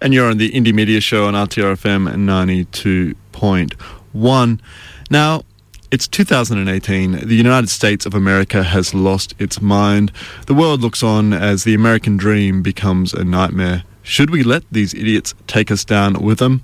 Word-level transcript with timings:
And 0.00 0.14
you're 0.14 0.30
on 0.30 0.38
the 0.38 0.52
Indie 0.52 0.72
Media 0.72 1.00
Show 1.00 1.26
on 1.26 1.34
RTRFM 1.34 2.14
92.1. 2.14 4.60
Now, 5.10 5.42
it's 5.90 6.06
2018. 6.06 7.26
The 7.26 7.34
United 7.34 7.70
States 7.70 8.04
of 8.04 8.14
America 8.14 8.62
has 8.62 8.92
lost 8.92 9.34
its 9.38 9.60
mind. 9.60 10.12
The 10.46 10.54
world 10.54 10.82
looks 10.82 11.02
on 11.02 11.32
as 11.32 11.64
the 11.64 11.74
American 11.74 12.18
dream 12.18 12.62
becomes 12.62 13.14
a 13.14 13.24
nightmare. 13.24 13.84
Should 14.02 14.30
we 14.30 14.42
let 14.42 14.64
these 14.70 14.94
idiots 14.94 15.34
take 15.46 15.70
us 15.70 15.84
down 15.84 16.22
with 16.22 16.38
them? 16.38 16.62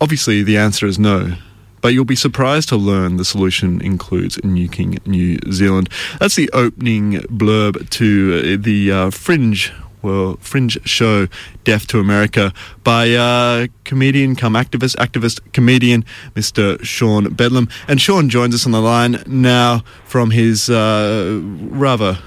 Obviously, 0.00 0.42
the 0.42 0.58
answer 0.58 0.86
is 0.86 0.98
no. 0.98 1.36
But 1.80 1.94
you'll 1.94 2.04
be 2.04 2.16
surprised 2.16 2.68
to 2.70 2.76
learn 2.76 3.16
the 3.16 3.24
solution 3.24 3.80
includes 3.80 4.38
nuking 4.38 5.06
New 5.06 5.38
Zealand. 5.52 5.88
That's 6.18 6.34
the 6.34 6.50
opening 6.52 7.20
blurb 7.30 7.88
to 7.90 8.56
the 8.56 8.90
uh, 8.90 9.10
Fringe 9.10 9.72
well, 10.02 10.36
fringe 10.40 10.78
show 10.84 11.28
Death 11.64 11.86
to 11.88 11.98
America 11.98 12.52
by 12.84 13.12
uh, 13.12 13.66
comedian 13.84 14.36
come 14.36 14.54
activist, 14.54 14.96
activist 14.96 15.40
comedian 15.52 16.04
Mr. 16.34 16.82
Sean 16.84 17.32
Bedlam. 17.34 17.68
And 17.88 18.00
Sean 18.00 18.28
joins 18.28 18.54
us 18.54 18.66
on 18.66 18.72
the 18.72 18.80
line 18.80 19.22
now 19.26 19.82
from 20.04 20.30
his 20.30 20.70
uh, 20.70 21.40
rather 21.42 22.18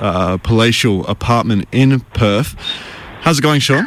uh, 0.00 0.38
palatial 0.38 1.06
apartment 1.06 1.66
in 1.72 2.00
Perth. 2.00 2.54
How's 3.20 3.38
it 3.38 3.42
going, 3.42 3.60
Sean? 3.60 3.86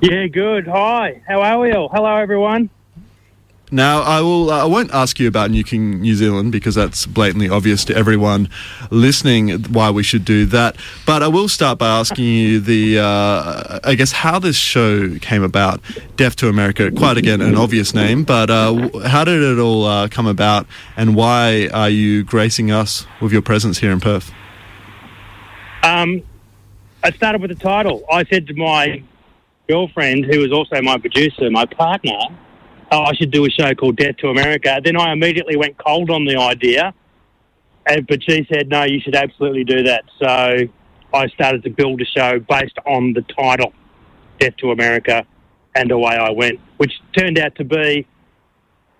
Yeah, 0.00 0.26
good. 0.26 0.66
Hi. 0.66 1.22
How 1.26 1.40
are 1.40 1.60
we 1.60 1.72
all? 1.72 1.88
Hello, 1.88 2.16
everyone. 2.16 2.70
Now, 3.74 4.02
I 4.02 4.20
will. 4.20 4.50
Uh, 4.50 4.62
I 4.62 4.66
won't 4.66 4.94
ask 4.94 5.18
you 5.18 5.26
about 5.26 5.50
nuking 5.50 5.98
New 5.98 6.14
Zealand 6.14 6.52
because 6.52 6.76
that's 6.76 7.06
blatantly 7.06 7.48
obvious 7.48 7.84
to 7.86 7.96
everyone 7.96 8.48
listening 8.88 9.64
why 9.64 9.90
we 9.90 10.04
should 10.04 10.24
do 10.24 10.46
that. 10.46 10.76
But 11.04 11.24
I 11.24 11.26
will 11.26 11.48
start 11.48 11.80
by 11.80 11.88
asking 11.88 12.24
you 12.24 12.60
the, 12.60 13.00
uh, 13.00 13.80
I 13.82 13.96
guess, 13.96 14.12
how 14.12 14.38
this 14.38 14.54
show 14.54 15.18
came 15.18 15.42
about. 15.42 15.80
Death 16.14 16.36
to 16.36 16.48
America, 16.48 16.92
quite 16.92 17.16
again 17.16 17.40
an 17.40 17.56
obvious 17.56 17.94
name, 17.94 18.22
but 18.22 18.48
uh, 18.48 18.90
how 19.08 19.24
did 19.24 19.42
it 19.42 19.58
all 19.58 19.84
uh, 19.84 20.06
come 20.06 20.28
about, 20.28 20.68
and 20.96 21.16
why 21.16 21.68
are 21.74 21.90
you 21.90 22.22
gracing 22.22 22.70
us 22.70 23.08
with 23.20 23.32
your 23.32 23.42
presence 23.42 23.78
here 23.78 23.90
in 23.90 23.98
Perth? 23.98 24.30
Um, 25.82 26.22
I 27.02 27.10
started 27.10 27.40
with 27.40 27.50
the 27.50 27.56
title. 27.56 28.04
I 28.08 28.22
said 28.26 28.46
to 28.46 28.54
my 28.54 29.02
girlfriend, 29.68 30.26
who 30.26 30.38
was 30.38 30.52
also 30.52 30.80
my 30.80 30.96
producer, 30.96 31.50
my 31.50 31.64
partner 31.64 32.20
oh, 32.90 33.02
I 33.02 33.12
should 33.14 33.30
do 33.30 33.44
a 33.44 33.50
show 33.50 33.74
called 33.74 33.96
Death 33.96 34.16
to 34.18 34.28
America. 34.28 34.80
Then 34.84 34.96
I 34.96 35.12
immediately 35.12 35.56
went 35.56 35.78
cold 35.78 36.10
on 36.10 36.24
the 36.24 36.36
idea, 36.36 36.94
and, 37.86 38.06
but 38.06 38.22
she 38.22 38.46
said, 38.52 38.68
no, 38.68 38.84
you 38.84 39.00
should 39.00 39.14
absolutely 39.14 39.64
do 39.64 39.82
that. 39.84 40.04
So 40.18 40.68
I 41.14 41.28
started 41.28 41.62
to 41.64 41.70
build 41.70 42.00
a 42.00 42.04
show 42.04 42.38
based 42.40 42.78
on 42.86 43.12
the 43.12 43.22
title, 43.22 43.72
Death 44.38 44.56
to 44.58 44.70
America, 44.70 45.26
and 45.74 45.90
away 45.90 46.16
I 46.16 46.30
went, 46.30 46.60
which 46.76 46.92
turned 47.16 47.38
out 47.38 47.54
to 47.56 47.64
be 47.64 48.06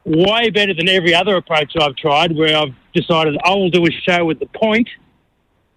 way 0.04 0.50
better 0.50 0.74
than 0.74 0.88
every 0.88 1.14
other 1.14 1.36
approach 1.36 1.72
I've 1.80 1.96
tried, 1.96 2.36
where 2.36 2.56
I've 2.56 2.74
decided 2.92 3.36
I 3.44 3.54
will 3.54 3.70
do 3.70 3.84
a 3.86 3.90
show 3.90 4.24
with 4.24 4.38
the 4.38 4.46
point, 4.46 4.88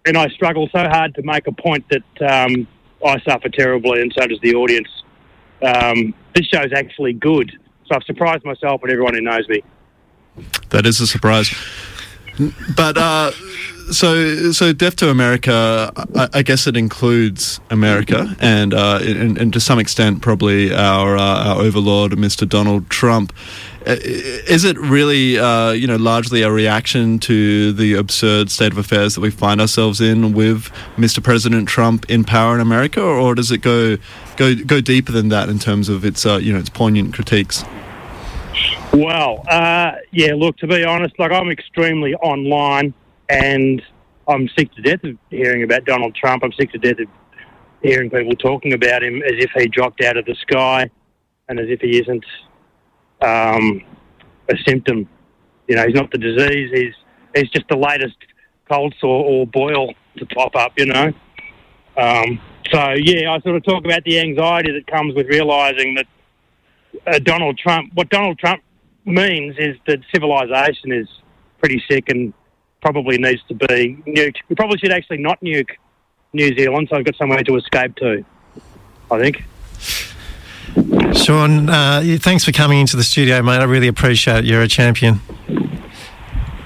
and 0.06 0.16
I 0.16 0.28
struggle 0.28 0.68
so 0.72 0.80
hard 0.80 1.14
to 1.14 1.22
make 1.22 1.46
a 1.46 1.52
point 1.52 1.84
that 1.90 2.44
um, 2.44 2.68
I 3.04 3.20
suffer 3.20 3.48
terribly, 3.48 4.02
and 4.02 4.12
so 4.16 4.26
does 4.26 4.40
the 4.40 4.54
audience. 4.54 4.88
Um, 5.62 6.14
this 6.34 6.46
show's 6.46 6.72
actually 6.72 7.14
good. 7.14 7.58
So 7.88 7.94
I've 7.94 8.04
surprised 8.04 8.44
myself 8.44 8.82
and 8.82 8.92
everyone 8.92 9.14
who 9.14 9.22
knows 9.22 9.48
me. 9.48 9.62
That 10.70 10.86
is 10.86 11.00
a 11.00 11.06
surprise. 11.06 11.54
But 12.76 12.96
uh, 12.96 13.32
so 13.90 14.52
so 14.52 14.72
Death 14.72 14.96
to 14.96 15.10
America, 15.10 15.92
I, 16.14 16.28
I, 16.34 16.42
guess 16.42 16.66
it 16.66 16.76
includes 16.76 17.58
America 17.70 18.36
and, 18.38 18.74
uh, 18.74 19.00
and, 19.02 19.36
and 19.38 19.52
to 19.52 19.60
some 19.60 19.78
extent 19.78 20.22
probably 20.22 20.72
our 20.72 21.16
uh, 21.16 21.54
our 21.54 21.62
overlord, 21.62 22.12
Mr. 22.12 22.48
Donald 22.48 22.88
Trump. 22.90 23.32
Uh, 23.86 23.96
is 24.02 24.64
it 24.64 24.78
really, 24.78 25.38
uh, 25.38 25.70
you 25.70 25.86
know, 25.86 25.96
largely 25.96 26.42
a 26.42 26.50
reaction 26.50 27.18
to 27.20 27.72
the 27.72 27.94
absurd 27.94 28.50
state 28.50 28.70
of 28.70 28.78
affairs 28.78 29.14
that 29.14 29.20
we 29.20 29.30
find 29.30 29.60
ourselves 29.60 30.00
in 30.00 30.32
with 30.32 30.70
Mr. 30.96 31.22
President 31.22 31.68
Trump 31.68 32.08
in 32.10 32.22
power 32.22 32.54
in 32.54 32.60
America, 32.60 33.00
or, 33.00 33.18
or 33.18 33.34
does 33.34 33.50
it 33.50 33.62
go 33.62 33.96
go 34.36 34.54
go 34.54 34.80
deeper 34.80 35.10
than 35.10 35.30
that 35.30 35.48
in 35.48 35.58
terms 35.58 35.88
of 35.88 36.04
its, 36.04 36.26
uh, 36.26 36.36
you 36.36 36.52
know, 36.52 36.58
its 36.58 36.68
poignant 36.70 37.14
critiques? 37.14 37.64
Well, 38.92 39.44
uh, 39.48 39.92
yeah, 40.12 40.34
look, 40.34 40.56
to 40.58 40.66
be 40.66 40.84
honest, 40.84 41.18
like 41.18 41.30
I'm 41.30 41.50
extremely 41.50 42.14
online 42.14 42.94
and 43.28 43.82
I'm 44.26 44.48
sick 44.58 44.72
to 44.74 44.82
death 44.82 45.04
of 45.04 45.16
hearing 45.30 45.62
about 45.62 45.84
Donald 45.84 46.14
Trump. 46.14 46.42
I'm 46.42 46.52
sick 46.52 46.72
to 46.72 46.78
death 46.78 46.98
of 46.98 47.08
hearing 47.82 48.10
people 48.10 48.34
talking 48.34 48.72
about 48.72 49.02
him 49.02 49.22
as 49.22 49.32
if 49.36 49.50
he 49.56 49.66
dropped 49.68 50.02
out 50.02 50.16
of 50.16 50.24
the 50.24 50.34
sky 50.42 50.90
and 51.48 51.60
as 51.60 51.66
if 51.68 51.80
he 51.80 51.98
isn't 51.98 52.24
um, 53.22 53.82
a 54.48 54.56
symptom. 54.66 55.08
You 55.66 55.76
know, 55.76 55.86
he's 55.86 55.94
not 55.94 56.10
the 56.10 56.18
disease. 56.18 56.70
He's 56.72 56.94
he's 57.34 57.50
just 57.50 57.68
the 57.68 57.76
latest 57.76 58.16
cold 58.70 58.94
sore 59.00 59.24
or 59.24 59.46
boil 59.46 59.92
to 60.16 60.26
pop 60.26 60.56
up. 60.56 60.72
You 60.78 60.86
know. 60.86 61.12
Um, 61.96 62.40
so 62.72 62.94
yeah, 62.96 63.32
I 63.32 63.40
sort 63.40 63.56
of 63.56 63.64
talk 63.64 63.84
about 63.84 64.04
the 64.04 64.20
anxiety 64.20 64.72
that 64.72 64.86
comes 64.86 65.14
with 65.14 65.26
realizing 65.26 65.94
that 65.96 66.06
uh, 67.06 67.18
Donald 67.18 67.58
Trump, 67.58 67.92
what 67.94 68.08
Donald 68.08 68.38
Trump 68.38 68.62
means 69.04 69.56
is 69.58 69.76
that 69.86 70.00
civilization 70.12 70.92
is 70.92 71.08
pretty 71.58 71.82
sick 71.88 72.08
and 72.08 72.32
probably 72.80 73.18
needs 73.18 73.42
to 73.48 73.54
be 73.54 73.96
nuked. 74.06 74.36
We 74.48 74.56
probably 74.56 74.78
should 74.78 74.92
actually 74.92 75.18
not 75.18 75.40
nuke 75.40 75.70
New 76.32 76.54
Zealand, 76.56 76.88
so 76.90 76.96
I've 76.96 77.04
got 77.04 77.16
somewhere 77.16 77.42
to 77.42 77.56
escape 77.56 77.96
to. 77.96 78.24
I 79.10 79.18
think. 79.18 79.44
Sean, 81.16 81.68
uh, 81.70 82.02
thanks 82.20 82.44
for 82.44 82.52
coming 82.52 82.80
into 82.80 82.96
the 82.96 83.02
studio, 83.02 83.42
mate. 83.42 83.58
I 83.58 83.64
really 83.64 83.88
appreciate 83.88 84.38
it. 84.38 84.44
You're 84.44 84.62
a 84.62 84.68
champion. 84.68 85.20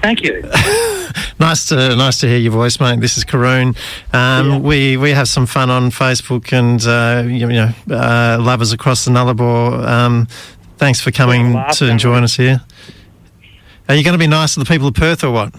Thank 0.01 0.21
you. 0.21 0.41
nice 1.39 1.65
to 1.67 1.95
nice 1.95 2.19
to 2.19 2.27
hear 2.27 2.37
your 2.37 2.51
voice, 2.51 2.79
mate. 2.79 2.99
This 2.99 3.17
is 3.17 3.23
Karoon. 3.23 3.77
Um, 4.13 4.49
yeah. 4.49 4.57
We 4.57 4.97
we 4.97 5.11
have 5.11 5.29
some 5.29 5.45
fun 5.45 5.69
on 5.69 5.91
Facebook 5.91 6.51
and 6.51 6.85
uh, 6.85 7.25
you 7.29 7.47
know 7.47 7.71
uh, 7.89 8.37
lovers 8.41 8.73
across 8.73 9.05
the 9.05 9.11
Nullarbor. 9.11 9.87
Um, 9.87 10.27
thanks 10.83 10.99
for 10.99 11.11
coming 11.11 11.53
yeah, 11.53 11.69
to 11.69 11.95
join 11.95 12.25
us 12.25 12.35
here. 12.35 12.61
Are 13.87 13.95
you 13.95 14.03
going 14.03 14.15
to 14.15 14.19
be 14.19 14.27
nice 14.27 14.55
to 14.55 14.59
the 14.59 14.65
people 14.65 14.89
of 14.89 14.93
Perth 14.93 15.23
or 15.23 15.31
what? 15.31 15.55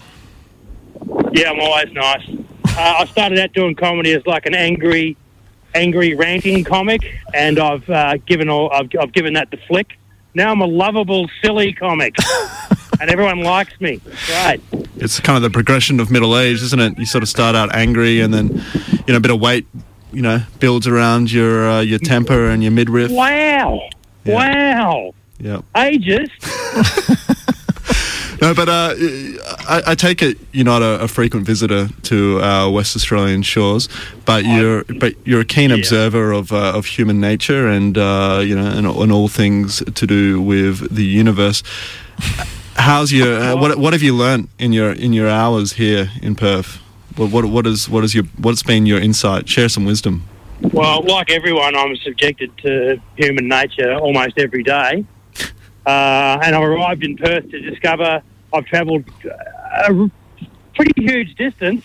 Yeah, 1.31 1.49
I'm 1.49 1.59
always 1.59 1.91
nice. 1.93 2.29
Uh, 2.29 2.95
I 2.99 3.05
started 3.05 3.39
out 3.39 3.51
doing 3.53 3.73
comedy 3.73 4.13
as 4.13 4.23
like 4.27 4.45
an 4.45 4.53
angry, 4.53 5.17
angry 5.73 6.13
ranting 6.13 6.63
comic, 6.63 7.01
and 7.33 7.57
I've 7.57 7.89
uh, 7.89 8.17
given 8.27 8.49
all 8.49 8.71
I've, 8.71 8.91
I've 8.99 9.13
given 9.13 9.33
that 9.33 9.49
the 9.49 9.57
flick. 9.67 9.97
Now 10.35 10.51
I'm 10.51 10.61
a 10.61 10.67
lovable, 10.67 11.27
silly 11.41 11.73
comic. 11.73 12.15
and 13.01 13.09
everyone 13.09 13.39
likes 13.39 13.81
me. 13.81 14.01
Right. 14.29 14.61
It's 14.97 15.19
kind 15.19 15.37
of 15.37 15.41
the 15.41 15.49
progression 15.49 15.99
of 15.99 16.11
middle 16.11 16.37
age, 16.37 16.61
isn't 16.61 16.79
it? 16.79 16.99
You 16.99 17.07
sort 17.07 17.23
of 17.23 17.29
start 17.29 17.55
out 17.55 17.73
angry, 17.73 18.21
and 18.21 18.31
then 18.31 18.63
you 19.07 19.07
know 19.07 19.15
a 19.15 19.21
bit 19.21 19.31
of 19.31 19.39
weight, 19.39 19.65
you 20.13 20.21
know, 20.21 20.43
builds 20.59 20.85
around 20.85 21.31
your 21.31 21.67
uh, 21.67 21.81
your 21.81 21.97
temper 21.97 22.51
and 22.51 22.61
your 22.61 22.71
midriff. 22.71 23.09
Wow! 23.09 23.89
Yeah. 24.23 24.35
Wow! 24.35 25.14
Yeah. 25.39 25.61
Ages. 25.75 26.29
no, 28.41 28.53
but 28.53 28.69
uh, 28.69 28.93
I, 29.67 29.81
I, 29.87 29.95
take 29.95 30.21
it 30.21 30.37
you're 30.51 30.65
not 30.65 30.81
a, 30.81 31.01
a, 31.01 31.07
frequent 31.07 31.45
visitor 31.45 31.89
to 32.03 32.39
our 32.41 32.71
West 32.71 32.95
Australian 32.95 33.41
shores, 33.41 33.89
but 34.25 34.45
you're 34.45 34.83
but 34.99 35.15
you're 35.25 35.41
a 35.41 35.45
keen 35.45 35.69
yeah. 35.69 35.77
observer 35.77 36.31
of 36.31 36.51
uh, 36.51 36.73
of 36.73 36.85
human 36.85 37.19
nature 37.19 37.67
and 37.67 37.97
uh, 37.97 38.41
you 38.43 38.55
know 38.55 38.65
and, 38.65 38.87
and, 38.87 39.11
all 39.11 39.27
things 39.27 39.83
to 39.93 40.07
do 40.07 40.41
with 40.41 40.93
the 40.93 41.03
universe. 41.03 41.63
How's 42.75 43.11
your 43.11 43.39
uh, 43.39 43.55
what? 43.55 43.77
What 43.77 43.93
have 43.93 44.03
you 44.03 44.15
learned 44.15 44.49
in 44.57 44.73
your 44.73 44.91
in 44.91 45.13
your 45.13 45.29
hours 45.29 45.73
here 45.73 46.11
in 46.21 46.35
Perth? 46.35 46.77
What 47.15 47.31
what 47.31 47.45
what 47.45 47.67
is 47.67 47.89
what 47.89 48.03
is 48.03 48.13
your 48.13 48.25
what's 48.37 48.63
been 48.63 48.85
your 48.85 48.99
insight? 48.99 49.49
Share 49.49 49.69
some 49.69 49.85
wisdom. 49.85 50.23
Well, 50.61 51.03
like 51.03 51.31
everyone, 51.31 51.75
I'm 51.75 51.95
subjected 51.97 52.57
to 52.59 52.99
human 53.17 53.47
nature 53.47 53.93
almost 53.93 54.37
every 54.37 54.63
day, 54.63 55.05
uh, 55.85 56.39
and 56.43 56.55
I've 56.55 56.63
arrived 56.63 57.03
in 57.03 57.17
Perth 57.17 57.49
to 57.51 57.59
discover 57.59 58.21
I've 58.53 58.65
travelled 58.65 59.03
a 59.25 60.09
pretty 60.75 60.93
huge 61.01 61.35
distance, 61.35 61.83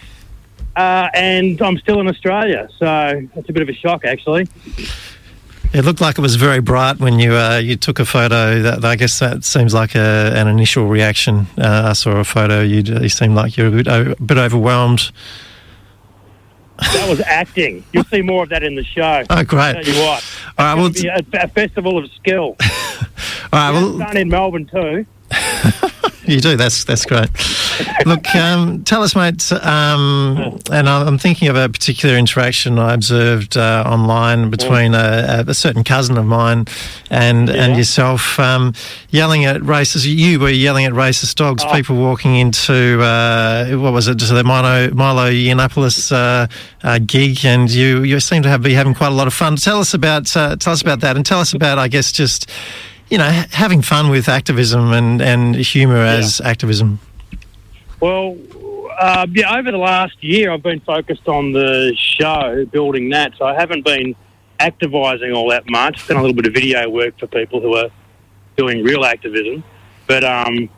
uh, 0.76 1.08
and 1.14 1.60
I'm 1.60 1.78
still 1.78 2.00
in 2.00 2.08
Australia. 2.08 2.68
So 2.78 3.26
it's 3.34 3.48
a 3.48 3.52
bit 3.52 3.62
of 3.62 3.68
a 3.68 3.74
shock, 3.74 4.04
actually. 4.04 4.48
It 5.72 5.84
looked 5.84 6.00
like 6.00 6.18
it 6.18 6.20
was 6.20 6.34
very 6.34 6.60
bright 6.60 6.98
when 6.98 7.20
you 7.20 7.32
uh, 7.32 7.58
you 7.58 7.76
took 7.76 8.00
a 8.00 8.04
photo. 8.04 8.60
That, 8.60 8.84
I 8.84 8.96
guess 8.96 9.20
that 9.20 9.44
seems 9.44 9.72
like 9.72 9.94
a, 9.94 10.32
an 10.34 10.48
initial 10.48 10.88
reaction. 10.88 11.46
Uh, 11.56 11.90
I 11.90 11.92
saw 11.92 12.16
a 12.16 12.24
photo. 12.24 12.62
You, 12.62 12.82
you 12.82 13.08
seemed 13.08 13.36
like 13.36 13.56
you're 13.56 13.68
a 13.68 13.70
bit, 13.70 13.86
a 13.86 14.16
bit 14.20 14.38
overwhelmed. 14.38 15.12
That 16.80 17.08
was 17.08 17.20
acting. 17.20 17.84
You'll 17.92 18.04
see 18.04 18.22
more 18.22 18.42
of 18.42 18.48
that 18.48 18.62
in 18.62 18.74
the 18.74 18.82
show. 18.82 19.22
Oh, 19.30 19.44
great! 19.44 19.76
I'll 19.76 19.84
tell 19.84 19.94
you 19.94 20.00
what. 20.00 20.24
All 20.58 20.64
right, 20.64 20.74
well, 20.74 20.90
a, 21.36 21.44
a, 21.44 21.48
festival 21.48 21.98
of 21.98 22.10
skill. 22.12 22.56
Right, 23.52 23.72
well, 23.72 23.98
done 23.98 24.16
in 24.16 24.28
Melbourne 24.28 24.66
too. 24.66 25.06
you 26.24 26.40
do. 26.40 26.56
That's 26.56 26.84
that's 26.84 27.04
great. 27.04 27.28
Look, 28.04 28.34
um, 28.34 28.84
tell 28.84 29.02
us, 29.02 29.16
mate. 29.16 29.50
Um, 29.52 30.58
and 30.70 30.88
I'm 30.88 31.18
thinking 31.18 31.48
of 31.48 31.56
a 31.56 31.68
particular 31.68 32.16
interaction 32.16 32.78
I 32.78 32.94
observed 32.94 33.56
uh, 33.56 33.84
online 33.86 34.50
between 34.50 34.94
a, 34.94 35.44
a, 35.46 35.54
certain 35.54 35.84
cousin 35.84 36.18
of 36.18 36.26
mine 36.26 36.66
and 37.10 37.48
yeah. 37.48 37.54
and 37.54 37.76
yourself, 37.76 38.38
um, 38.38 38.74
yelling 39.10 39.44
at 39.44 39.60
racist. 39.60 40.06
You 40.06 40.40
were 40.40 40.50
yelling 40.50 40.84
at 40.84 40.92
racist 40.92 41.36
dogs. 41.36 41.62
Oh. 41.66 41.72
People 41.72 41.96
walking 41.96 42.36
into 42.36 43.00
uh, 43.00 43.70
what 43.76 43.92
was 43.92 44.08
it? 44.08 44.16
Just 44.16 44.32
the 44.32 44.44
Milo 44.44 44.92
Milo 44.94 45.30
Yiannopoulos 45.30 46.12
uh, 46.12 46.46
uh, 46.82 46.98
gig, 47.04 47.44
and 47.44 47.70
you 47.70 48.02
you 48.02 48.20
seem 48.20 48.42
to 48.42 48.48
have 48.48 48.62
be 48.62 48.74
having 48.74 48.94
quite 48.94 49.12
a 49.12 49.14
lot 49.14 49.26
of 49.26 49.34
fun. 49.34 49.56
Tell 49.56 49.80
us 49.80 49.94
about 49.94 50.36
uh, 50.36 50.56
tell 50.56 50.72
us 50.72 50.82
about 50.82 51.00
that, 51.00 51.16
and 51.16 51.24
tell 51.24 51.40
us 51.40 51.52
about, 51.52 51.78
I 51.78 51.88
guess, 51.88 52.12
just 52.12 52.50
you 53.10 53.18
know, 53.18 53.28
having 53.50 53.82
fun 53.82 54.08
with 54.08 54.28
activism 54.28 54.92
and, 54.92 55.20
and 55.20 55.56
humour 55.56 55.96
as 55.96 56.40
activism? 56.40 57.00
Well, 58.00 58.38
uh, 58.98 59.26
yeah, 59.32 59.58
over 59.58 59.70
the 59.70 59.78
last 59.78 60.22
year, 60.22 60.52
I've 60.52 60.62
been 60.62 60.80
focused 60.80 61.28
on 61.28 61.52
the 61.52 61.94
show, 61.96 62.64
building 62.66 63.10
that. 63.10 63.32
So 63.36 63.44
I 63.44 63.54
haven't 63.54 63.84
been 63.84 64.14
activising 64.60 65.32
all 65.32 65.50
that 65.50 65.68
much. 65.68 66.06
Done 66.06 66.18
a 66.18 66.20
little 66.20 66.36
bit 66.36 66.46
of 66.46 66.54
video 66.54 66.88
work 66.88 67.18
for 67.18 67.26
people 67.26 67.60
who 67.60 67.76
are 67.76 67.90
doing 68.56 68.84
real 68.84 69.04
activism, 69.04 69.64
but 70.06 70.22
um, 70.22 70.68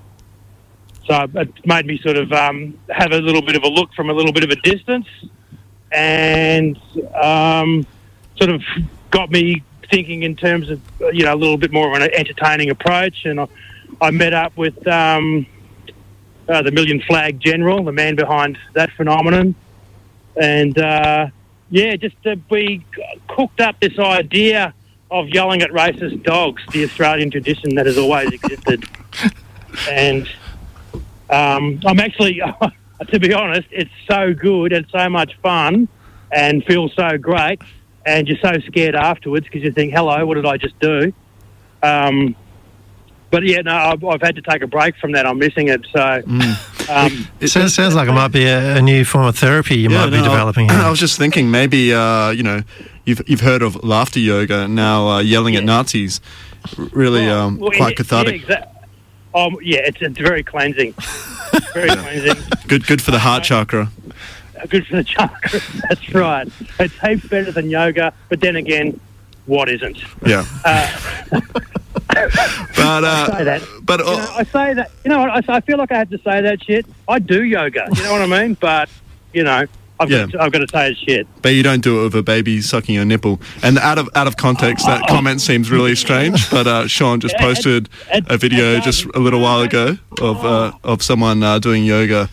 so 1.06 1.26
it 1.34 1.66
made 1.66 1.86
me 1.86 1.98
sort 1.98 2.16
of 2.16 2.32
um, 2.32 2.78
have 2.90 3.12
a 3.12 3.18
little 3.18 3.42
bit 3.42 3.56
of 3.56 3.64
a 3.64 3.68
look 3.68 3.92
from 3.94 4.08
a 4.08 4.12
little 4.12 4.32
bit 4.32 4.44
of 4.44 4.50
a 4.50 4.56
distance, 4.56 5.06
and 5.90 6.78
um, 7.20 7.84
sort 8.36 8.50
of 8.50 8.62
got 9.10 9.30
me 9.30 9.64
thinking 9.92 10.22
in 10.22 10.34
terms 10.34 10.70
of 10.70 10.80
you 11.12 11.24
know 11.24 11.34
a 11.34 11.36
little 11.36 11.58
bit 11.58 11.70
more 11.70 11.86
of 11.94 12.02
an 12.02 12.10
entertaining 12.12 12.70
approach. 12.70 13.24
And 13.26 13.38
I, 13.40 13.46
I 14.00 14.10
met 14.10 14.32
up 14.32 14.56
with 14.56 14.84
um, 14.88 15.46
uh, 16.48 16.62
the 16.62 16.72
Million 16.72 17.00
Flag 17.02 17.38
General, 17.38 17.84
the 17.84 17.92
man 17.92 18.16
behind 18.16 18.58
that 18.72 18.90
phenomenon, 18.96 19.54
and 20.40 20.76
uh, 20.78 21.28
yeah, 21.70 21.94
just 21.96 22.16
uh, 22.26 22.34
we 22.50 22.84
cooked 23.28 23.60
up 23.60 23.78
this 23.80 23.98
idea 23.98 24.74
of 25.10 25.28
yelling 25.28 25.60
at 25.60 25.70
racist 25.70 26.22
dogs, 26.22 26.62
the 26.72 26.84
Australian 26.84 27.30
tradition 27.30 27.74
that 27.74 27.84
has 27.84 27.98
always 27.98 28.32
existed, 28.32 28.84
and 29.90 30.26
um, 31.30 31.80
I'm 31.86 32.00
actually. 32.00 32.42
to 33.08 33.18
be 33.18 33.32
honest, 33.34 33.66
it's 33.72 33.90
so 34.08 34.32
good 34.32 34.72
and 34.72 34.86
so 34.92 35.08
much 35.08 35.36
fun 35.42 35.88
and 36.30 36.64
feels 36.64 36.94
so 36.94 37.18
great 37.18 37.60
and 38.06 38.28
you're 38.28 38.38
so 38.38 38.52
scared 38.66 38.94
afterwards 38.94 39.46
because 39.46 39.62
you 39.62 39.72
think, 39.72 39.92
"Hello, 39.92 40.24
what 40.26 40.34
did 40.34 40.46
I 40.46 40.56
just 40.56 40.78
do?" 40.80 41.12
Um, 41.82 42.36
but 43.32 43.44
yeah, 43.44 43.62
no, 43.62 43.74
I've, 43.74 44.04
I've, 44.04 44.20
had 44.20 44.36
to 44.36 44.42
take 44.42 44.62
a 44.62 44.66
break 44.66 44.94
from 44.98 45.12
that. 45.12 45.26
I'm 45.26 45.38
missing 45.38 45.68
it. 45.68 45.86
So 45.90 45.98
mm. 45.98 46.88
um, 46.90 47.28
it, 47.40 47.48
sounds, 47.48 47.74
sounds, 47.74 47.94
like 47.94 48.08
it 48.08 48.12
might 48.12 48.28
be 48.28 48.44
a, 48.44 48.76
a, 48.76 48.82
new 48.82 49.06
form 49.06 49.24
of 49.24 49.38
therapy 49.38 49.76
you 49.78 49.90
yeah, 49.90 50.04
might 50.04 50.10
be 50.10 50.22
developing. 50.22 50.70
I, 50.70 50.86
I 50.86 50.90
was 50.90 51.00
just 51.00 51.16
thinking 51.16 51.50
maybe 51.50 51.94
uh, 51.94 52.30
you 52.30 52.42
know 52.42 52.62
you've 53.04 53.22
you've 53.26 53.40
heard 53.40 53.62
of 53.62 53.82
laughter 53.82 54.20
yoga 54.20 54.68
now 54.68 55.08
uh, 55.08 55.18
yelling 55.20 55.54
yeah. 55.54 55.60
at 55.60 55.64
Nazis, 55.64 56.20
really 56.92 57.26
oh, 57.26 57.40
um, 57.40 57.58
well, 57.58 57.70
quite 57.70 57.96
cathartic. 57.96 58.46
Yeah, 58.46 58.56
exa- 58.56 58.68
um, 59.34 59.56
yeah, 59.62 59.80
it's, 59.84 60.02
it's 60.02 60.18
very 60.18 60.42
cleansing. 60.42 60.92
very 61.72 61.88
cleansing. 61.88 62.36
Good, 62.68 62.86
good 62.86 63.00
for 63.00 63.12
the 63.12 63.18
heart 63.18 63.44
chakra 63.44 63.90
good 64.68 64.86
for 64.86 64.96
the 64.96 65.04
chakras. 65.04 65.82
That's 65.88 66.14
right. 66.14 66.48
It 66.78 66.92
tastes 66.92 67.28
better 67.28 67.52
than 67.52 67.70
yoga, 67.70 68.12
but 68.28 68.40
then 68.40 68.56
again, 68.56 68.98
what 69.46 69.68
isn't? 69.68 70.02
Yeah. 70.26 70.44
Uh, 70.64 71.00
but 72.08 73.04
uh, 73.04 73.26
I 73.28 73.38
say 73.38 73.44
that. 73.44 73.62
But 73.82 74.00
uh, 74.00 74.04
you 74.04 74.16
know, 74.16 74.34
I 74.36 74.44
say 74.44 74.74
that. 74.74 74.90
You 75.04 75.10
know 75.10 75.18
what? 75.20 75.48
I, 75.50 75.56
I 75.56 75.60
feel 75.60 75.78
like 75.78 75.92
I 75.92 75.98
have 75.98 76.10
to 76.10 76.18
say 76.18 76.40
that 76.40 76.64
shit. 76.64 76.86
I 77.08 77.18
do 77.18 77.42
yoga. 77.42 77.88
You 77.94 78.02
know 78.04 78.12
what 78.12 78.22
I 78.22 78.42
mean? 78.42 78.56
But 78.60 78.88
you 79.32 79.44
know. 79.44 79.66
I've, 80.00 80.10
yeah. 80.10 80.22
got 80.22 80.30
to, 80.30 80.42
I've 80.42 80.52
got 80.52 80.58
to 80.58 80.68
say 80.68 80.90
it's 80.90 80.98
shit. 80.98 81.28
But 81.42 81.50
you 81.50 81.62
don't 81.62 81.80
do 81.80 82.00
it 82.00 82.04
with 82.04 82.14
a 82.16 82.22
baby 82.24 82.60
sucking 82.60 82.92
your 82.92 83.04
nipple. 83.04 83.40
And 83.62 83.78
out 83.78 83.98
of 83.98 84.08
out 84.16 84.26
of 84.26 84.36
context, 84.36 84.84
that 84.86 85.06
comment 85.06 85.40
seems 85.40 85.70
really 85.70 85.94
strange. 85.94 86.50
But 86.50 86.66
uh, 86.66 86.88
Sean 86.88 87.20
just 87.20 87.36
posted 87.36 87.88
a 88.10 88.36
video 88.36 88.80
just 88.80 89.04
a 89.14 89.20
little 89.20 89.40
while 89.40 89.60
ago 89.60 89.98
of 90.20 90.44
uh, 90.44 90.72
of 90.82 91.04
someone 91.04 91.44
uh, 91.44 91.60
doing 91.60 91.84
yoga 91.84 92.28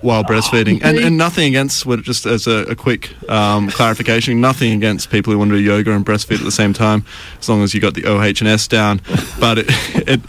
while 0.00 0.24
breastfeeding. 0.24 0.80
And, 0.82 0.98
and 0.98 1.16
nothing 1.16 1.48
against, 1.48 1.86
just 2.02 2.26
as 2.26 2.46
a, 2.46 2.64
a 2.70 2.74
quick 2.74 3.10
um, 3.30 3.70
clarification, 3.70 4.40
nothing 4.40 4.72
against 4.72 5.10
people 5.10 5.32
who 5.32 5.38
want 5.38 5.50
to 5.50 5.56
do 5.56 5.62
yoga 5.62 5.92
and 5.92 6.04
breastfeed 6.04 6.38
at 6.38 6.44
the 6.44 6.52
same 6.52 6.72
time, 6.72 7.04
as 7.38 7.48
long 7.48 7.62
as 7.62 7.74
you 7.74 7.80
got 7.80 7.94
the 7.94 8.04
OH 8.04 8.40
and 8.40 8.48
S 8.48 8.68
down. 8.68 9.00
But 9.40 9.58
it, 9.58 9.66
it 10.08 10.20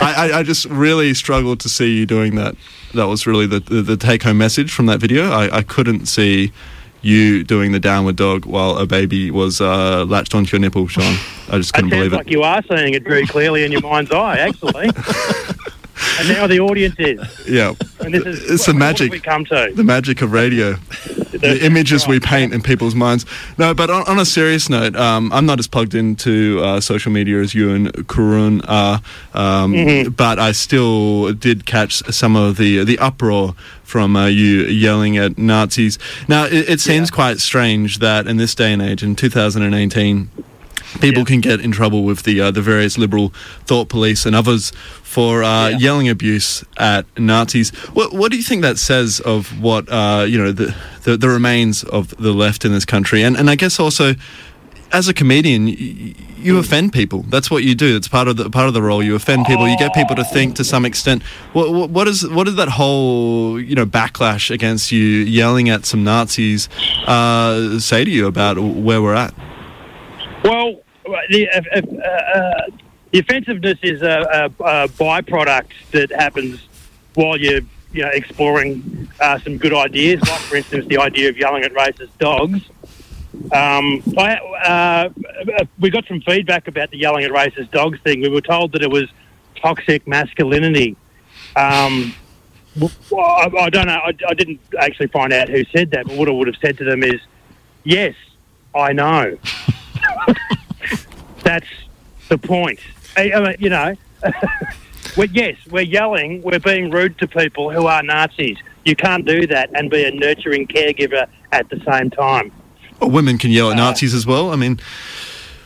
I, 0.00 0.30
I 0.34 0.42
just 0.42 0.66
really 0.66 1.14
struggled 1.14 1.60
to 1.60 1.68
see 1.68 1.96
you 1.96 2.06
doing 2.06 2.36
that. 2.36 2.54
That 2.94 3.06
was 3.06 3.26
really 3.26 3.46
the, 3.46 3.60
the, 3.60 3.82
the 3.82 3.96
take 3.96 4.22
home 4.22 4.38
message 4.38 4.72
from 4.72 4.86
that 4.86 5.00
video. 5.00 5.30
I, 5.30 5.58
I 5.58 5.62
couldn't 5.62 6.06
see 6.06 6.52
you 7.02 7.42
doing 7.42 7.72
the 7.72 7.80
downward 7.80 8.16
dog 8.16 8.46
while 8.46 8.78
a 8.78 8.86
baby 8.86 9.30
was 9.30 9.60
uh, 9.60 10.04
latched 10.04 10.34
onto 10.34 10.56
your 10.56 10.60
nipple, 10.60 10.86
Sean. 10.86 11.16
I 11.48 11.58
just 11.58 11.74
couldn't 11.74 11.90
believe 11.90 12.12
it. 12.12 12.16
like 12.16 12.30
you 12.30 12.42
are 12.42 12.62
seeing 12.70 12.94
it 12.94 13.02
very 13.02 13.26
clearly 13.26 13.64
in 13.64 13.72
your 13.72 13.80
mind's 13.80 14.12
eye, 14.12 14.38
actually. 14.38 14.86
and 16.18 16.28
now 16.28 16.46
the 16.46 16.60
audience 16.60 16.94
is. 16.98 17.48
Yeah, 17.48 17.74
and 18.00 18.14
this 18.14 18.24
is 18.24 18.50
it's 18.50 18.66
the 18.66 18.74
magic 18.74 19.10
we 19.10 19.20
come 19.20 19.44
to 19.46 19.72
the 19.74 19.84
magic 19.84 20.22
of 20.22 20.32
radio, 20.32 20.74
the 21.30 21.64
images 21.64 22.06
we 22.06 22.20
paint 22.20 22.52
in 22.52 22.62
people's 22.62 22.94
minds. 22.94 23.26
No, 23.58 23.74
but 23.74 23.90
on, 23.90 24.06
on 24.06 24.18
a 24.18 24.24
serious 24.24 24.68
note, 24.68 24.96
um, 24.96 25.32
I'm 25.32 25.46
not 25.46 25.58
as 25.58 25.66
plugged 25.66 25.94
into 25.94 26.60
uh, 26.62 26.80
social 26.80 27.12
media 27.12 27.40
as 27.40 27.54
you 27.54 27.70
and 27.70 27.92
Karun 28.08 28.64
are, 28.68 29.00
um, 29.34 29.72
mm-hmm. 29.72 30.10
but 30.10 30.38
I 30.38 30.52
still 30.52 31.32
did 31.32 31.66
catch 31.66 32.02
some 32.12 32.36
of 32.36 32.56
the 32.56 32.84
the 32.84 32.98
uproar 32.98 33.54
from 33.82 34.16
uh, 34.16 34.26
you 34.26 34.62
yelling 34.62 35.18
at 35.18 35.36
Nazis. 35.36 35.98
Now, 36.26 36.44
it, 36.46 36.68
it 36.68 36.80
seems 36.80 37.10
yeah. 37.10 37.14
quite 37.14 37.40
strange 37.40 37.98
that 37.98 38.26
in 38.26 38.38
this 38.38 38.54
day 38.54 38.72
and 38.72 38.80
age, 38.80 39.02
in 39.02 39.14
2018 39.16 40.30
people 41.00 41.20
yeah. 41.20 41.24
can 41.24 41.40
get 41.40 41.60
in 41.60 41.72
trouble 41.72 42.04
with 42.04 42.22
the 42.22 42.40
uh, 42.40 42.50
the 42.50 42.62
various 42.62 42.98
liberal 42.98 43.30
thought 43.66 43.88
police 43.88 44.26
and 44.26 44.34
others 44.34 44.72
for 45.02 45.42
uh, 45.42 45.68
yeah. 45.68 45.78
yelling 45.78 46.08
abuse 46.08 46.64
at 46.76 47.04
Nazis. 47.18 47.70
What 47.92 48.12
what 48.12 48.30
do 48.30 48.36
you 48.36 48.42
think 48.42 48.62
that 48.62 48.78
says 48.78 49.20
of 49.20 49.60
what 49.60 49.88
uh, 49.90 50.24
you 50.28 50.38
know 50.38 50.52
the, 50.52 50.74
the, 51.04 51.16
the 51.16 51.28
remains 51.28 51.84
of 51.84 52.16
the 52.16 52.32
left 52.32 52.64
in 52.64 52.72
this 52.72 52.84
country? 52.84 53.22
And 53.22 53.36
and 53.36 53.50
I 53.50 53.56
guess 53.56 53.78
also. 53.78 54.14
As 54.94 55.08
a 55.08 55.14
comedian, 55.14 55.68
you, 55.68 56.14
you 56.36 56.58
offend 56.58 56.92
people. 56.92 57.22
That's 57.22 57.50
what 57.50 57.64
you 57.64 57.74
do. 57.74 57.96
It's 57.96 58.08
part 58.08 58.28
of 58.28 58.36
the 58.36 58.50
part 58.50 58.68
of 58.68 58.74
the 58.74 58.82
role. 58.82 59.02
You 59.02 59.14
offend 59.14 59.46
people. 59.46 59.66
You 59.66 59.78
get 59.78 59.94
people 59.94 60.14
to 60.16 60.24
think 60.24 60.56
to 60.56 60.64
some 60.64 60.84
extent. 60.84 61.22
What, 61.54 61.72
what, 61.72 61.88
what 61.88 62.08
is 62.08 62.28
what 62.28 62.44
did 62.44 62.56
that 62.56 62.68
whole 62.68 63.58
you 63.58 63.74
know 63.74 63.86
backlash 63.86 64.50
against 64.50 64.92
you 64.92 65.02
yelling 65.02 65.70
at 65.70 65.86
some 65.86 66.04
Nazis 66.04 66.68
uh, 67.06 67.78
say 67.78 68.04
to 68.04 68.10
you 68.10 68.26
about 68.26 68.58
where 68.58 69.00
we're 69.00 69.14
at? 69.14 69.32
Well, 70.44 70.80
the, 71.28 71.48
uh, 71.48 71.78
uh, 71.78 72.70
the 73.12 73.18
offensiveness 73.18 73.78
is 73.82 74.02
a, 74.02 74.50
a, 74.58 74.64
a, 74.64 74.88
byproduct 74.88 75.70
that 75.92 76.10
happens 76.10 76.60
while 77.14 77.38
you're 77.38 77.60
you 77.92 78.02
know 78.02 78.08
exploring 78.08 79.08
uh, 79.20 79.38
some 79.40 79.58
good 79.58 79.74
ideas, 79.74 80.20
like 80.22 80.40
for 80.40 80.56
instance 80.56 80.86
the 80.86 80.98
idea 80.98 81.28
of 81.28 81.36
yelling 81.36 81.62
at 81.62 81.72
racist 81.74 82.16
dogs. 82.18 82.60
Um, 83.52 84.02
I, 84.18 84.36
uh, 84.64 85.64
we 85.78 85.90
got 85.90 86.06
some 86.06 86.20
feedback 86.20 86.68
about 86.68 86.90
the 86.90 86.98
yelling 86.98 87.24
at 87.24 87.30
racist 87.30 87.70
dogs 87.70 87.98
thing. 88.00 88.20
We 88.20 88.28
were 88.28 88.40
told 88.40 88.72
that 88.72 88.82
it 88.82 88.90
was 88.90 89.08
toxic 89.56 90.06
masculinity. 90.06 90.96
Um, 91.56 92.14
I, 92.80 93.50
I, 93.58 93.70
don't 93.70 93.86
know. 93.86 94.00
I, 94.04 94.14
I, 94.26 94.34
didn't 94.34 94.60
actually 94.78 95.08
find 95.08 95.32
out 95.32 95.48
who 95.48 95.64
said 95.64 95.90
that, 95.90 96.06
but 96.06 96.16
what 96.16 96.28
I 96.28 96.32
would 96.32 96.46
have 96.46 96.56
said 96.56 96.78
to 96.78 96.84
them 96.84 97.02
is, 97.02 97.20
"Yes, 97.84 98.14
I 98.74 98.92
know." 98.92 99.36
That's 101.42 101.66
the 102.28 102.38
point. 102.38 102.80
I 103.16 103.40
mean, 103.40 103.56
you 103.58 103.68
know, 103.68 103.94
we're, 105.16 105.26
yes, 105.26 105.56
we're 105.70 105.82
yelling, 105.82 106.42
we're 106.42 106.60
being 106.60 106.90
rude 106.90 107.18
to 107.18 107.28
people 107.28 107.70
who 107.70 107.86
are 107.86 108.02
Nazis. 108.02 108.56
You 108.84 108.96
can't 108.96 109.24
do 109.26 109.46
that 109.48 109.70
and 109.74 109.90
be 109.90 110.04
a 110.04 110.10
nurturing 110.10 110.66
caregiver 110.66 111.26
at 111.52 111.68
the 111.68 111.80
same 111.90 112.10
time. 112.10 112.52
Well, 113.00 113.10
women 113.10 113.38
can 113.38 113.50
yell 113.50 113.70
at 113.70 113.78
uh, 113.78 113.84
Nazis 113.84 114.14
as 114.14 114.26
well. 114.26 114.50
I 114.50 114.56
mean, 114.56 114.80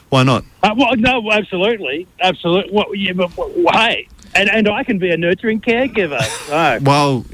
why 0.09 0.23
not? 0.23 0.45
Uh, 0.63 0.75
well, 0.77 0.97
no, 0.97 1.31
absolutely, 1.31 2.07
absolutely. 2.21 2.73
Well, 2.73 2.95
yeah, 2.95 3.13
but, 3.13 3.37
well, 3.37 3.73
hey, 3.73 4.09
and, 4.35 4.51
and 4.51 4.69
I 4.69 4.85
can 4.85 4.99
be 4.99 5.11
a 5.11 5.17
nurturing 5.17 5.61
caregiver. 5.61 6.21
So. 6.47 6.79
well, 6.83 7.25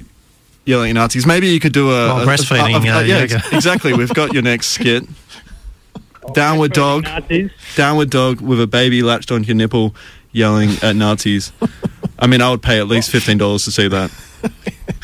yelling 0.64 0.90
at 0.90 0.94
Nazis. 0.94 1.26
Maybe 1.26 1.48
you 1.48 1.60
could 1.60 1.72
do 1.72 1.90
a, 1.90 2.14
well, 2.14 2.26
breastfeeding. 2.26 2.72
A, 2.72 2.88
a, 2.88 2.94
a, 2.94 2.98
uh, 2.98 3.00
yeah, 3.02 3.40
exactly. 3.52 3.92
We've 3.92 4.12
got 4.14 4.32
your 4.32 4.42
next 4.42 4.68
skit. 4.68 5.04
Oh, 6.24 6.32
downward 6.32 6.72
dog, 6.72 7.04
Nazis. 7.04 7.50
downward 7.74 8.10
dog 8.10 8.40
with 8.40 8.60
a 8.60 8.66
baby 8.66 9.02
latched 9.02 9.32
onto 9.32 9.48
your 9.48 9.56
nipple, 9.56 9.94
yelling 10.30 10.70
at 10.82 10.94
Nazis. 10.94 11.52
I 12.18 12.26
mean, 12.26 12.40
I 12.40 12.50
would 12.50 12.62
pay 12.62 12.78
at 12.78 12.88
least 12.88 13.10
fifteen 13.10 13.38
dollars 13.38 13.64
to 13.64 13.70
see 13.70 13.88
that. 13.88 14.10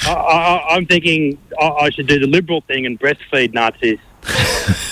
I, 0.06 0.76
am 0.76 0.86
thinking 0.86 1.38
I, 1.60 1.66
I 1.66 1.90
should 1.90 2.06
do 2.06 2.18
the 2.18 2.26
liberal 2.26 2.60
thing 2.62 2.86
and 2.86 2.98
breastfeed 2.98 3.52
Nazis. 3.52 3.98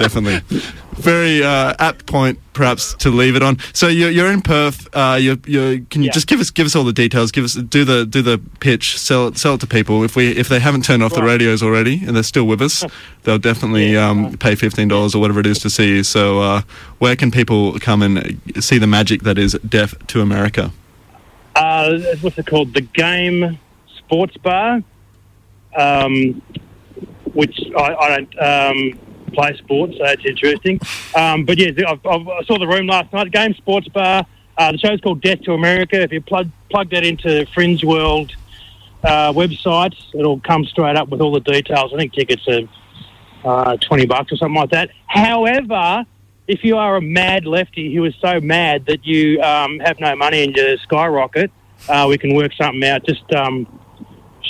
definitely. 0.00 0.40
Very 0.94 1.42
uh, 1.42 1.74
apt 1.78 2.06
point, 2.06 2.38
perhaps, 2.52 2.94
to 2.94 3.10
leave 3.10 3.36
it 3.36 3.42
on. 3.42 3.58
So 3.72 3.86
you're, 3.88 4.10
you're 4.10 4.30
in 4.30 4.42
Perth. 4.42 4.88
Uh, 4.94 5.16
you're, 5.20 5.36
you're, 5.46 5.78
can 5.90 6.02
you 6.02 6.06
Yeah. 6.06 6.12
just 6.12 6.26
give 6.26 6.40
us 6.40 6.50
give 6.50 6.66
us 6.66 6.74
all 6.76 6.84
the 6.84 6.92
details? 6.92 7.30
Give 7.32 7.44
us 7.44 7.54
do 7.54 7.84
the 7.84 8.04
do 8.04 8.20
the 8.22 8.38
pitch. 8.60 8.98
Sell 8.98 9.28
it 9.28 9.38
sell 9.38 9.54
it 9.54 9.60
to 9.60 9.66
people. 9.66 10.02
If 10.04 10.16
we 10.16 10.30
if 10.36 10.48
they 10.48 10.58
haven't 10.60 10.84
turned 10.84 11.02
off 11.02 11.14
the 11.14 11.22
radios 11.22 11.62
already 11.62 12.04
and 12.04 12.14
they're 12.16 12.22
still 12.22 12.44
with 12.46 12.60
us, 12.60 12.84
they'll 13.22 13.38
definitely 13.38 13.92
Yeah. 13.94 14.08
um, 14.10 14.36
pay 14.38 14.54
fifteen 14.54 14.88
dollars 14.88 15.14
or 15.14 15.20
whatever 15.20 15.40
it 15.40 15.46
is 15.46 15.58
to 15.60 15.70
see 15.70 15.88
you. 15.88 16.02
So 16.02 16.40
uh, 16.40 16.62
where 16.98 17.16
can 17.16 17.30
people 17.30 17.78
come 17.78 18.02
and 18.02 18.40
see 18.60 18.78
the 18.78 18.86
magic 18.86 19.22
that 19.22 19.38
is 19.38 19.52
Death 19.66 19.94
to 20.08 20.20
America? 20.20 20.72
Uh, 21.56 21.98
what's 22.20 22.36
it 22.38 22.46
called? 22.46 22.74
The 22.74 22.80
Game 22.82 23.58
Sports 23.98 24.36
Bar, 24.38 24.82
um, 25.76 26.40
which 27.32 27.58
I, 27.76 27.94
I 27.94 28.08
don't 28.16 28.38
um, 28.42 28.98
play 29.30 29.56
sports, 29.56 29.96
so 29.96 30.04
it's 30.04 30.24
interesting. 30.24 30.80
Um, 31.14 31.44
but 31.44 31.58
yeah, 31.58 31.70
I've, 31.88 32.04
I 32.06 32.42
saw 32.44 32.58
the 32.58 32.66
room 32.66 32.86
last 32.86 33.12
night. 33.12 33.30
Game 33.30 33.54
Sports 33.54 33.88
Bar. 33.88 34.26
Uh, 34.56 34.72
the 34.72 34.78
show's 34.78 35.00
called 35.00 35.22
Death 35.22 35.40
to 35.42 35.52
America. 35.54 36.00
If 36.00 36.12
you 36.12 36.20
plug 36.20 36.50
plug 36.68 36.90
that 36.90 37.04
into 37.04 37.46
Fringe 37.54 37.82
World 37.82 38.32
uh, 39.02 39.32
websites, 39.32 39.96
it'll 40.14 40.40
come 40.40 40.64
straight 40.64 40.96
up 40.96 41.08
with 41.08 41.20
all 41.20 41.32
the 41.32 41.40
details. 41.40 41.92
I 41.94 41.96
think 41.96 42.12
tickets 42.12 42.46
are 42.46 42.68
uh, 43.44 43.76
twenty 43.78 44.06
bucks 44.06 44.32
or 44.32 44.36
something 44.36 44.60
like 44.60 44.70
that. 44.70 44.90
However, 45.06 46.04
if 46.46 46.64
you 46.64 46.76
are 46.76 46.96
a 46.96 47.00
mad 47.00 47.46
lefty 47.46 47.94
who 47.94 48.04
is 48.04 48.14
so 48.20 48.40
mad 48.40 48.84
that 48.86 49.06
you 49.06 49.40
um, 49.40 49.78
have 49.78 49.98
no 50.00 50.14
money 50.16 50.42
and 50.44 50.54
you 50.54 50.76
skyrocket, 50.78 51.50
uh, 51.88 52.06
we 52.08 52.18
can 52.18 52.34
work 52.34 52.52
something 52.52 52.84
out. 52.84 53.06
Just 53.06 53.32
um, 53.32 53.79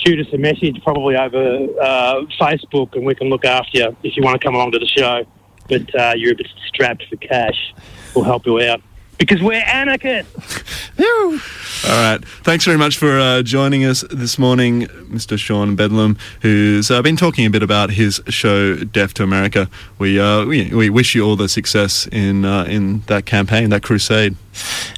shoot 0.05 0.25
us 0.25 0.33
a 0.33 0.39
message, 0.39 0.81
probably 0.83 1.17
over 1.17 1.67
uh, 1.81 2.23
Facebook, 2.41 2.95
and 2.95 3.05
we 3.05 3.15
can 3.15 3.29
look 3.29 3.45
after 3.45 3.79
you 3.79 3.97
if 4.03 4.17
you 4.17 4.23
want 4.23 4.41
to 4.41 4.45
come 4.45 4.55
along 4.55 4.73
to 4.73 4.79
the 4.79 4.87
show. 4.87 5.25
But 5.69 5.95
uh, 5.95 6.15
you're 6.17 6.33
a 6.33 6.37
bit 6.37 6.49
strapped 6.67 7.05
for 7.09 7.17
cash. 7.17 7.75
We'll 8.15 8.25
help 8.25 8.47
you 8.47 8.61
out 8.61 8.83
because 9.21 9.43
we're 9.43 9.63
anarchists. 9.67 10.35
All 10.99 11.91
right. 11.91 12.19
Thanks 12.43 12.65
very 12.65 12.79
much 12.79 12.97
for 12.97 13.19
uh, 13.19 13.43
joining 13.43 13.85
us 13.85 14.03
this 14.11 14.39
morning, 14.39 14.87
Mr. 15.09 15.39
Sean 15.39 15.77
Bedlam, 15.77 16.17
who's 16.41 16.91
uh, 16.91 17.01
been 17.03 17.17
talking 17.17 17.47
a 17.47 17.51
bit 17.51 17.63
about 17.63 17.91
his 17.91 18.21
show 18.29 18.77
Death 18.77 19.15
to 19.15 19.23
America. 19.23 19.69
We 19.99 20.19
uh, 20.19 20.47
we, 20.47 20.75
we 20.75 20.91
wish 20.91 21.15
you 21.15 21.23
all 21.23 21.37
the 21.37 21.49
success 21.49 22.09
in 22.11 22.45
uh, 22.45 22.65
in 22.65 23.01
that 23.07 23.27
campaign, 23.27 23.71
that 23.71 23.83
crusade. 23.83 24.37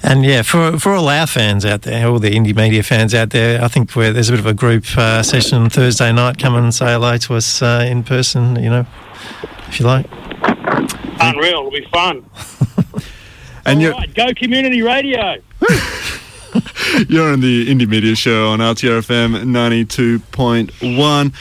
And 0.02 0.25
yeah, 0.25 0.43
for 0.43 0.79
for 0.79 0.93
all 0.93 1.09
our 1.09 1.26
fans 1.26 1.64
out 1.64 1.83
there, 1.83 2.07
all 2.07 2.21
the 2.21 2.31
indie 2.31 2.55
media 2.55 2.83
fans 2.83 3.14
out 3.14 3.31
there, 3.31 3.62
I 3.62 3.69
think 3.69 3.95
we're, 3.97 4.12
there's 4.12 4.29
a 4.29 4.33
bit 4.33 4.41
of 4.41 4.47
a 4.47 4.55
group 4.55 4.85
uh, 4.97 5.23
session 5.23 5.69
Thursday 5.69 6.12
night. 6.12 6.38
Come 6.38 6.55
and 6.55 6.73
say 6.73 6.93
hello 6.93 7.17
to 7.19 7.35
us 7.35 7.61
uh, 7.61 7.85
in 7.88 8.05
person, 8.05 8.57
you 8.57 8.71
know, 8.71 8.87
if 9.69 9.81
you 9.81 9.87
like. 9.87 10.07
Unreal. 11.21 11.59
It'll 11.59 11.71
be 11.71 11.87
fun. 11.93 12.25
And 13.64 13.76
All 13.78 13.83
you're 13.83 13.92
right, 13.92 14.12
go 14.14 14.33
community 14.35 14.83
radio. 14.83 15.37
you're 17.09 17.33
on 17.33 17.40
the 17.40 17.66
Indie 17.69 17.88
Media 17.88 18.14
Show 18.16 18.49
on 18.49 18.59
RTRFM 18.59 19.47
ninety 19.47 19.85
two 19.85 20.19
point 20.19 20.73
one. 20.83 21.31